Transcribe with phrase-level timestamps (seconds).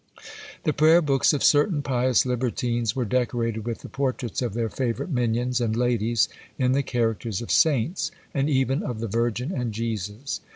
[0.63, 5.11] The prayer books of certain pious libertines were decorated with the portraits of their favourite
[5.11, 6.27] minions and ladies
[6.57, 10.39] in the characters of saints, and even of the Virgin and Jesus.